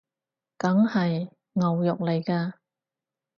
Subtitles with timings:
[0.57, 1.29] 梗係！
[1.53, 2.53] 牛肉來㗎！